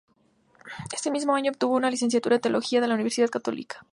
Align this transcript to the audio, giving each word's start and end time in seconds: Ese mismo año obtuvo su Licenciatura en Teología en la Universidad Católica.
Ese 0.91 1.11
mismo 1.11 1.35
año 1.35 1.51
obtuvo 1.51 1.79
su 1.79 1.85
Licenciatura 1.87 2.37
en 2.37 2.41
Teología 2.41 2.79
en 2.79 2.89
la 2.89 2.95
Universidad 2.95 3.29
Católica. 3.29 3.85